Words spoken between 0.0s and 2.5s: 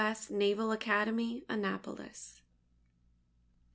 S. Naval Academy, Annapolis.